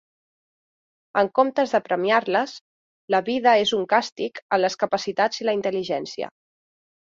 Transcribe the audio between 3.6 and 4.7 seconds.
és un càstig a